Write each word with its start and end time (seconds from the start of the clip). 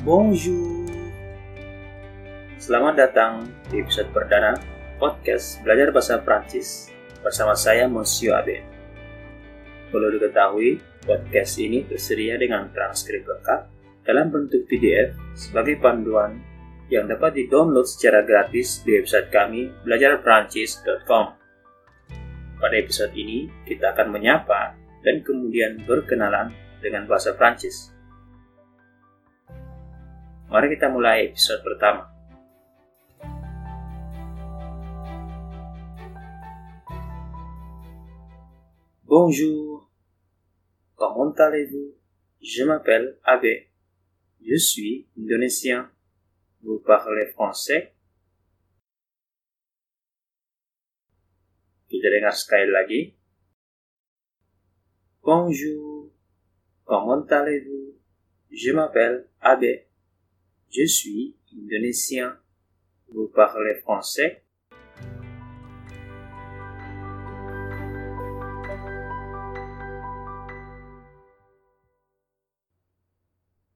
Bonjour. 0.00 0.88
Selamat 2.56 2.96
datang 2.96 3.52
di 3.68 3.84
episode 3.84 4.08
perdana 4.16 4.56
podcast 4.96 5.60
Belajar 5.60 5.92
Bahasa 5.92 6.16
Prancis 6.16 6.88
bersama 7.20 7.52
saya 7.52 7.84
Monsieur 7.84 8.40
Abe. 8.40 8.64
Perlu 9.92 10.08
diketahui, 10.16 10.80
podcast 11.04 11.60
ini 11.60 11.84
tersedia 11.84 12.40
dengan 12.40 12.72
transkrip 12.72 13.28
lengkap 13.28 13.60
dalam 14.08 14.32
bentuk 14.32 14.64
PDF 14.64 15.20
sebagai 15.36 15.76
panduan 15.76 16.40
yang 16.88 17.04
dapat 17.04 17.36
di-download 17.36 17.84
secara 17.84 18.24
gratis 18.24 18.80
di 18.80 18.96
website 18.96 19.28
kami 19.28 19.68
belajarprancis.com. 19.84 21.24
Pada 22.56 22.76
episode 22.80 23.12
ini, 23.12 23.52
kita 23.68 23.92
akan 23.92 24.16
menyapa 24.16 24.80
dan 25.04 25.20
kemudian 25.20 25.84
berkenalan 25.84 26.56
dengan 26.80 27.04
bahasa 27.04 27.36
Prancis. 27.36 27.99
Bonjour. 39.06 39.86
Comment 40.98 41.30
allez-vous? 41.38 41.94
Je 42.42 42.64
m'appelle 42.66 43.14
Abe. 43.22 43.46
Je 44.42 44.58
suis 44.58 45.06
indonésien. 45.14 45.86
Vous 46.66 46.82
parlez 46.82 47.30
français? 47.30 47.94
Kita 51.86 52.10
dengar 52.10 52.34
sekali 52.34 52.66
lagi. 52.74 53.00
Bonjour. 55.22 56.10
Comment 56.82 57.22
allez-vous? 57.22 57.94
Je 58.50 58.74
m'appelle 58.74 59.30
Abe. 59.38 59.89
Je 60.70 60.86
suis 60.86 61.34
indonésien. 61.50 62.38
Vous 63.08 63.26
parlez 63.26 63.74
français? 63.82 64.46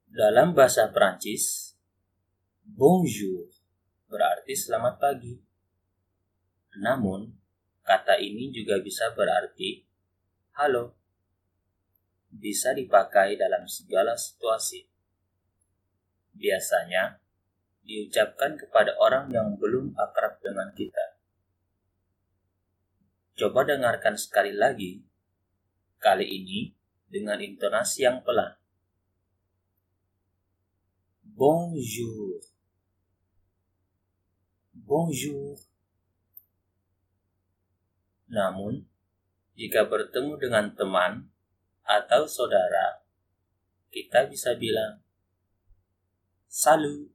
Dalam 0.06 0.54
bahasa 0.54 0.86
Prancis, 0.94 1.74
bonjour 2.62 3.50
berarti 4.06 4.54
selamat 4.54 4.94
pagi. 5.02 5.34
Namun, 6.78 7.26
kata 7.82 8.22
ini 8.22 8.54
juga 8.54 8.78
bisa 8.78 9.10
berarti 9.18 9.82
halo. 10.62 10.94
Bisa 12.30 12.70
dipakai 12.70 13.34
dalam 13.34 13.66
segala 13.66 14.14
situasi. 14.14 14.93
Biasanya, 16.34 17.22
diucapkan 17.84 18.56
kepada 18.56 18.96
orang 18.96 19.28
yang 19.30 19.54
belum 19.60 19.92
akrab 19.94 20.40
dengan 20.40 20.72
kita. 20.72 21.20
Coba 23.34 23.66
dengarkan 23.68 24.16
sekali 24.16 24.55
lagi, 24.55 25.05
kali 26.00 26.24
ini 26.24 26.72
dengan 27.10 27.38
intonasi 27.38 28.08
yang 28.08 28.24
pelan. 28.24 28.56
Bonjour. 31.34 32.40
Bonjour. 34.72 35.58
Namun, 38.30 38.86
jika 39.55 39.86
bertemu 39.86 40.34
dengan 40.40 40.70
teman 40.74 41.30
atau 41.86 42.27
saudara, 42.27 43.02
kita 43.90 44.27
bisa 44.27 44.58
bilang 44.58 45.03
salut. 46.54 47.10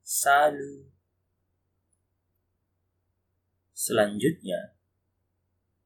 Salut. 0.00 0.88
Selanjutnya, 3.76 4.72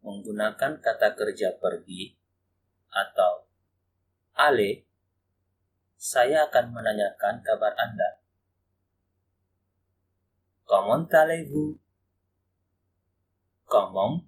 menggunakan 0.06 0.78
kata 0.78 1.18
kerja 1.18 1.58
pergi 1.58 2.14
atau 2.94 3.50
ale 4.38 4.86
saya 5.98 6.46
akan 6.46 6.78
menanyakan 6.78 7.42
kabar 7.42 7.74
Anda. 7.74 8.22
Comment 10.62 11.10
allez-vous? 11.10 11.74
Comment 13.66 14.22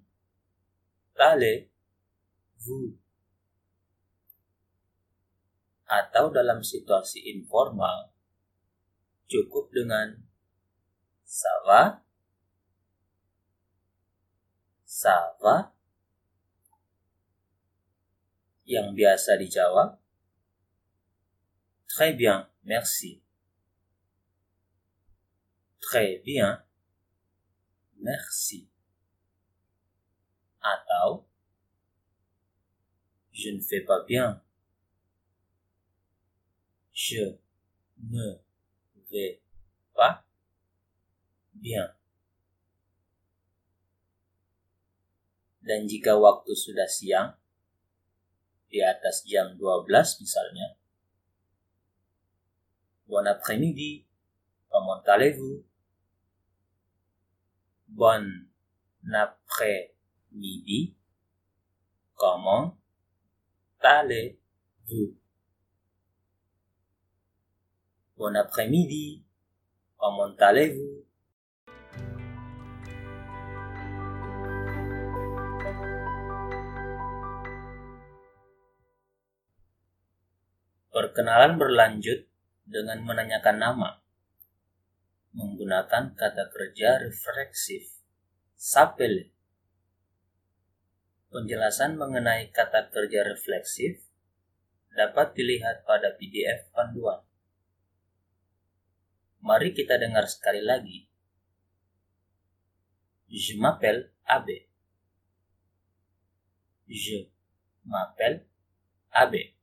allez-vous? 1.15 2.99
Atau 5.91 6.31
dalam 6.31 6.63
situasi 6.63 7.19
informal, 7.35 8.15
cukup 9.27 9.67
dengan? 9.75 10.23
Ça 11.27 11.51
va? 11.67 11.99
Yang 18.63 18.87
biasa 18.95 19.35
dijawab 19.35 19.99
Très 21.91 22.13
bien, 22.15 22.47
merci. 22.63 23.19
Très 25.81 26.23
bien, 26.23 26.63
merci. 27.99 28.69
Atau, 30.61 31.27
je 33.33 33.51
ne 33.51 33.59
fais 33.59 33.81
pas 33.81 34.05
bien. 34.07 34.41
Je 37.01 37.33
ne 37.97 38.37
vais 39.09 39.41
pas 39.97 40.21
bien. 41.57 41.97
Dan 45.65 45.89
jika 45.89 46.13
waktu 46.13 46.53
sudah 46.53 46.85
siang, 46.85 47.33
di 48.69 48.85
atas 48.85 49.25
jam 49.25 49.57
12 49.57 50.21
misalnya, 50.21 50.77
Bon 53.09 53.25
après-midi. 53.25 54.05
Comment 54.69 55.03
allez-vous? 55.03 55.65
Bon 57.89 58.23
après-midi. 59.03 60.95
Comment 62.15 62.77
allez-vous? 63.83 65.20
Bon 68.21 68.37
après-midi. 68.37 69.25
Comment 69.97 70.37
allez-vous? 70.37 71.09
Perkenalan 80.93 81.57
berlanjut 81.57 82.29
dengan 82.69 83.01
menanyakan 83.01 83.57
nama 83.57 83.89
menggunakan 85.33 86.13
kata 86.13 86.53
kerja 86.53 87.01
refleksif 87.01 88.05
sapele. 88.53 89.33
Penjelasan 91.33 91.97
mengenai 91.97 92.53
kata 92.53 92.93
kerja 92.93 93.25
refleksif 93.25 94.05
dapat 94.93 95.33
dilihat 95.33 95.89
pada 95.89 96.13
PDF 96.13 96.69
panduan. 96.69 97.30
Mari 99.41 99.73
kita 99.73 99.97
dengar 99.97 100.29
sekali 100.29 100.61
lagi. 100.61 101.09
Je 103.31 103.57
m'appelle 103.57 104.13
Abe. 104.27 104.69
Je 106.85 107.25
m'appelle 107.87 108.45
Abe. 109.09 109.57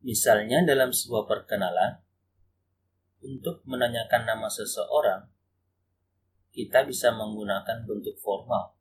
Misalnya 0.00 0.64
dalam 0.64 0.94
sebuah 0.94 1.28
perkenalan, 1.28 2.00
untuk 3.20 3.60
menanyakan 3.68 4.24
nama 4.24 4.48
seseorang, 4.48 5.28
kita 6.56 6.88
bisa 6.88 7.12
menggunakan 7.12 7.84
bentuk 7.84 8.16
formal. 8.16 8.72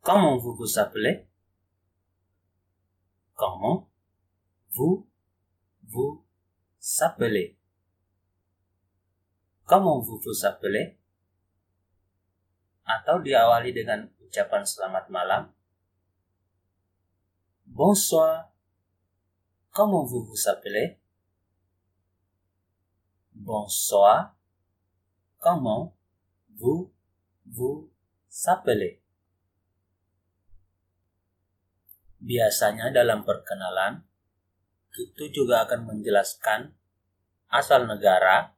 Comment 0.00 0.40
vous 0.40 0.56
vous 0.56 0.72
appelez? 0.80 1.28
Comment 3.36 3.86
vous 4.72 5.08
vous 5.88 6.24
appelez? 7.00 7.56
Comment 9.68 10.00
vous 10.00 10.18
vous 10.18 10.38
appelez? 10.44 10.98
Atau 12.82 13.22
diawali 13.22 13.70
dengan 13.72 14.08
ucapan 14.20 14.66
selamat 14.66 15.06
malam. 15.12 15.42
Bonsoir. 17.68 18.52
Comment 19.72 20.04
vous 20.04 20.28
vous 20.28 20.40
appelez 20.48 21.00
Bonsoir. 23.32 24.36
Comment 25.40 25.96
vous 26.60 26.92
vous 27.48 27.88
appelez 28.44 29.00
Biasanya 32.22 32.94
dalam 32.94 33.26
perkenalan, 33.26 34.06
itu 34.92 35.24
juga 35.32 35.64
akan 35.64 35.88
menjelaskan 35.88 36.76
asal 37.48 37.88
negara 37.88 38.52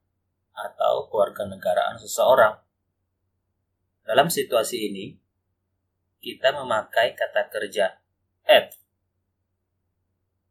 atau 0.54 1.06
keluarga 1.10 1.46
negaraan 1.46 1.98
seseorang. 1.98 2.58
Dalam 4.02 4.30
situasi 4.30 4.90
ini, 4.90 5.14
kita 6.18 6.54
memakai 6.54 7.14
kata 7.14 7.50
kerja 7.50 8.00
at 8.46 8.74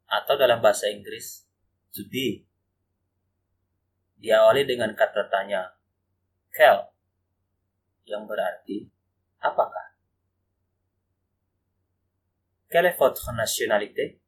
atau 0.08 0.36
dalam 0.38 0.62
bahasa 0.62 0.90
Inggris 0.92 1.46
to 1.92 2.06
be. 2.08 2.46
Diawali 4.24 4.64
dengan 4.64 4.96
kata 4.96 5.28
tanya 5.28 5.76
quel 6.54 6.88
yang 8.08 8.24
berarti 8.24 8.88
apakah? 9.44 9.98
Quelle 12.72 12.90
est 12.90 12.98
votre 12.98 13.30
nationalité? 13.36 14.23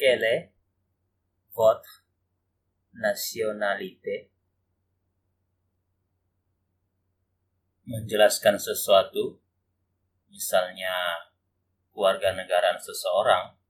Quelle 0.00 0.24
est 0.24 0.48
votre 1.52 2.08
nationalité? 2.96 4.32
Menjelaskan 7.84 8.56
sesuatu, 8.56 9.44
misalnya 10.32 11.28
keluarga 11.92 12.32
negaraan 12.32 12.80
seseorang, 12.80 13.60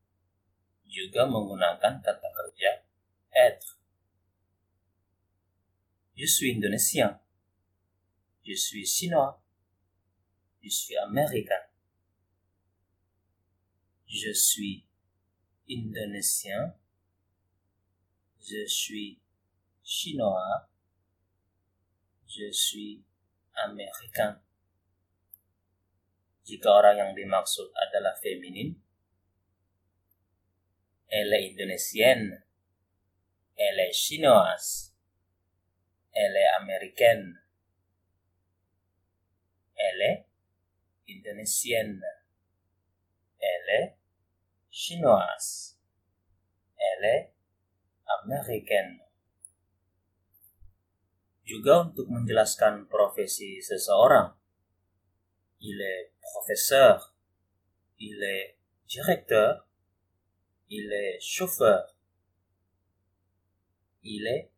juga 0.86 1.26
menggunakan 1.26 1.98
kata 1.98 2.28
kerja 2.30 2.86
être. 3.34 3.82
Je 6.14 6.30
suis 6.30 6.54
indonésien. 6.54 7.18
Je 8.46 8.54
suis 8.54 8.86
chinois. 8.86 9.42
Je 10.62 10.70
suis 10.70 10.94
américain. 10.94 11.66
Je 14.06 14.30
suis 14.30 14.89
indonésien. 15.70 16.74
Je 18.42 18.66
suis 18.66 19.20
chinois. 19.82 20.68
Je 22.26 22.50
suis 22.50 23.02
américain. 23.54 24.42
Jika 26.50 26.66
orang 26.66 26.98
yang 26.98 27.12
dimaksud 27.14 27.70
adalah 27.78 28.18
feminin, 28.18 28.74
elle 31.06 31.30
est 31.30 31.54
indonesienne, 31.54 32.42
elle 33.54 33.78
est 33.78 33.94
chinoise, 33.94 34.90
elle 36.10 36.34
est 36.34 36.50
américaine, 36.58 37.38
elle 39.78 40.00
est 40.02 40.26
indonesienne, 41.06 42.02
elle 43.38 43.68
est 43.78 43.99
chinoise. 44.80 45.76
Elle 46.80 47.04
est 47.04 47.34
américaine. 48.08 49.04
Juga 51.44 51.84
untuk 51.84 52.08
menjelaskan 52.08 52.88
profesi 52.88 53.60
seseorang. 53.60 54.32
Il 55.60 55.76
est 55.76 56.16
professeur. 56.24 57.12
Il 58.00 58.16
est 58.24 58.56
directeur. 58.88 59.68
Il 60.72 60.88
est 60.88 61.20
chauffeur. 61.20 61.92
Il 64.00 64.24
est 64.24 64.48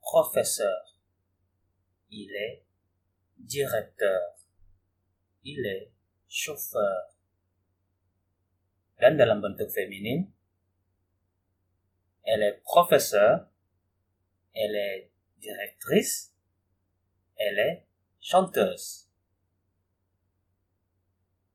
professeur. 0.00 0.96
Il 2.08 2.32
est 2.32 2.64
directeur. 3.36 4.40
Il 5.44 5.60
est 5.60 5.92
chauffeur. 6.24 7.17
Dan 9.00 9.16
dalam 9.16 9.40
elle 12.24 12.42
est 12.42 12.60
professeur 12.62 13.46
elle 14.54 14.76
est 14.76 15.10
directrice 15.38 16.34
elle 17.36 17.58
est 17.58 17.86
chanteuse. 18.20 19.08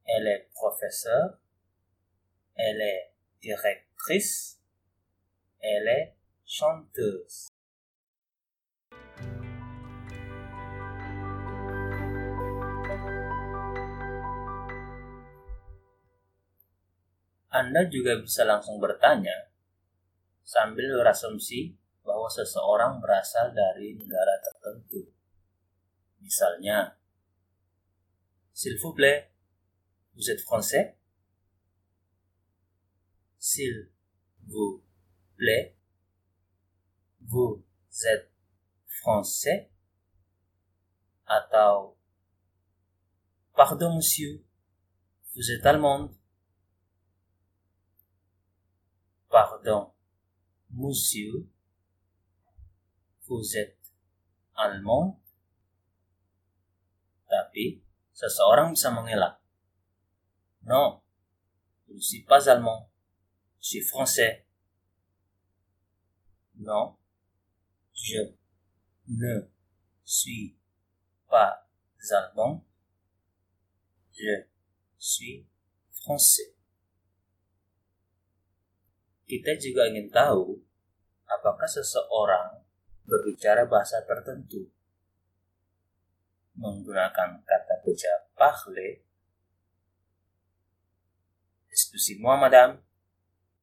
Elle 0.05 0.27
est 0.27 0.49
professeur 0.53 1.39
elle 2.55 2.81
est 2.81 3.13
directrice 3.41 4.61
elle 5.59 5.87
est 5.87 6.15
chanteuse 6.45 7.52
Anda 17.53 17.85
juga 17.85 18.17
bisa 18.17 18.41
langsung 18.49 18.81
bertanya 18.81 19.53
sambil 20.41 20.89
berasumsi 20.97 21.77
bahwa 22.01 22.25
seseorang 22.25 22.97
berasal 22.97 23.53
dari 23.53 23.93
negara 23.93 24.41
tertentu. 24.41 25.05
Misalnya, 26.17 26.97
S'il 28.53 28.77
vous 28.77 28.93
plaît, 28.93 29.31
vous 30.15 30.29
êtes 30.29 30.41
français? 30.41 30.95
S'il 33.39 33.89
vous 34.47 34.83
plaît, 35.35 35.75
vous 37.21 37.63
êtes 38.05 38.31
français? 38.87 39.71
Atau, 41.25 41.97
Pardon 43.55 43.95
monsieur, 43.95 44.43
vous 45.35 45.51
êtes 45.51 45.65
allemande? 45.65 46.13
Pardon, 49.33 49.91
monsieur, 50.69 51.49
vous 53.25 53.57
êtes 53.57 53.81
allemand? 54.53 55.17
Tapi, 57.25 57.81
seseorang 58.13 58.77
bisa 58.77 58.93
mengelak. 58.93 59.41
Non, 60.69 61.01
je 61.89 61.97
ne 61.97 61.99
suis 61.99 62.21
pas 62.21 62.45
allemand. 62.45 62.93
Je 63.57 63.81
suis 63.81 63.81
français. 63.81 64.45
Non, 66.61 67.01
je 67.89 68.37
ne 69.09 69.49
suis 70.05 70.61
pas 71.25 71.65
allemand. 72.13 72.61
Je 74.13 74.45
suis 75.01 75.49
français. 75.89 76.52
Kita 79.33 79.57
juga 79.57 79.89
ingin 79.89 80.13
tahu 80.13 80.61
apakah 81.25 81.65
seseorang 81.65 82.61
berbicara 83.01 83.65
bahasa 83.65 84.05
tertentu 84.05 84.69
menggunakan 86.53 87.41
kata 87.41 87.81
kerja 87.81 88.29
parler. 88.37 89.01
Excusez-moi, 91.65 92.37
madame, 92.37 92.77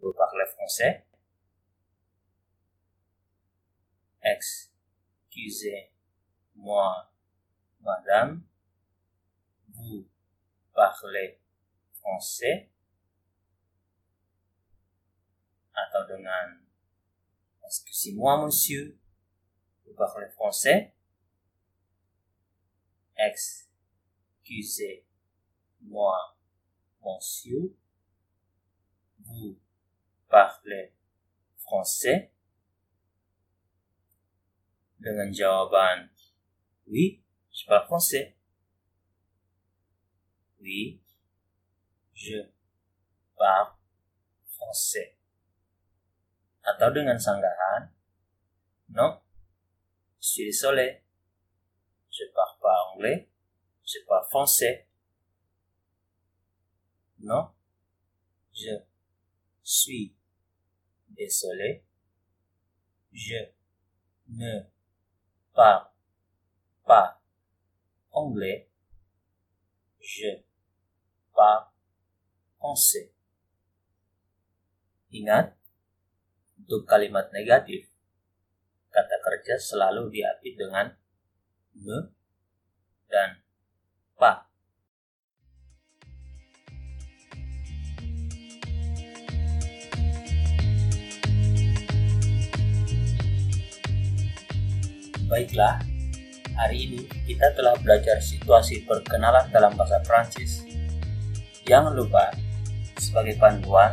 vous 0.02 0.10
parlez 0.10 0.50
français? 0.50 1.06
Excusez-moi, 4.26 5.86
madame, 7.78 8.42
vous 9.70 10.10
parlez 10.74 11.38
français? 11.94 12.69
Atau 15.74 16.06
dengan 16.06 16.60
Excusez-moi, 17.70 18.44
monsieur? 18.44 18.98
Vous 19.86 19.94
parlez 19.94 20.28
français? 20.34 20.92
Excusez-moi, 23.14 25.06
monsieur. 27.04 27.76
Vous 29.20 29.56
parlez 30.28 30.92
français? 31.58 32.32
Dengan 34.98 35.32
jawaban 35.32 36.10
Oui, 36.90 37.22
je 37.52 37.64
parle 37.66 37.86
français. 37.86 38.36
Oui, 40.60 41.00
je 42.12 42.50
parle 43.38 43.76
français. 44.44 45.19
Atau 46.74 46.88
dengan 46.94 47.18
sanggahan. 47.18 47.90
Non 48.94 49.18
je 50.20 50.26
suis 50.26 50.44
désolé 50.46 51.00
je 52.10 52.24
parle 52.34 52.58
pas 52.60 52.76
anglais. 52.92 53.30
Je 53.84 53.98
parle 54.06 54.28
français. 54.28 54.88
Non 57.20 57.50
je 58.52 58.76
suis 59.62 60.14
désolé. 61.08 61.84
Je 63.12 63.36
ne 64.28 64.60
parle 65.54 65.90
pas 66.84 67.22
anglais. 68.10 68.70
Je 70.00 70.42
parle 71.34 71.66
français. 72.58 73.12
Untuk 76.70 76.86
kalimat 76.86 77.26
negatif, 77.34 77.82
kata 78.94 79.18
kerja 79.26 79.58
selalu 79.58 80.06
diapit 80.06 80.54
dengan 80.54 80.86
me 81.74 82.14
dan 83.10 83.42
pa. 84.14 84.46
Baiklah, 95.26 95.82
hari 96.54 96.86
ini 96.86 97.02
kita 97.26 97.50
telah 97.58 97.74
belajar 97.82 98.22
situasi 98.22 98.86
perkenalan 98.86 99.50
dalam 99.50 99.74
bahasa 99.74 99.98
Prancis. 100.06 100.62
Jangan 101.66 101.98
lupa, 101.98 102.30
sebagai 102.94 103.34
panduan 103.42 103.90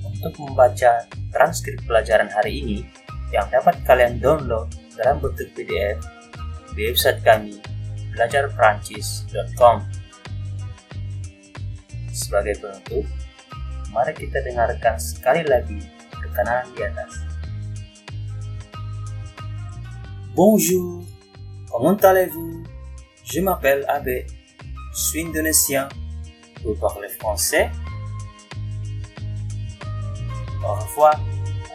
untuk 0.00 0.32
membaca 0.40 1.04
transkrip 1.34 1.82
pelajaran 1.82 2.30
hari 2.30 2.62
ini 2.62 2.78
yang 3.34 3.50
dapat 3.50 3.74
kalian 3.82 4.22
download 4.22 4.70
dalam 4.94 5.18
bentuk 5.18 5.50
PDF 5.58 5.98
di 6.78 6.86
website 6.86 7.18
kami 7.26 7.58
belajarprancis.com. 8.14 9.82
Sebagai 12.14 12.54
penutup, 12.62 13.04
mari 13.90 14.14
kita 14.14 14.38
dengarkan 14.46 14.94
sekali 15.02 15.42
lagi 15.42 15.82
perkenalan 16.14 16.70
di 16.78 16.80
atas. 16.86 17.12
Bonjour, 20.34 21.02
comment 21.66 21.98
allez-vous 21.98 22.62
Je 23.24 23.40
m'appelle 23.40 23.84
Abe, 23.88 24.26
je 24.92 25.00
suis 25.00 25.22
indonésien. 25.22 25.88
Vous 26.62 26.74
parlez 26.74 27.08
français 27.08 27.70
Au 30.64 30.74
revoir, 30.74 31.20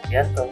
à 0.02 0.08
bientôt. 0.08 0.50